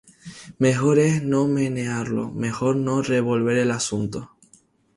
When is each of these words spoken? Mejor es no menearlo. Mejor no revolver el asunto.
Mejor 0.57 0.97
es 0.97 1.21
no 1.21 1.47
menearlo. 1.47 2.31
Mejor 2.31 2.75
no 2.75 3.03
revolver 3.03 3.57
el 3.59 3.69
asunto. 3.69 4.31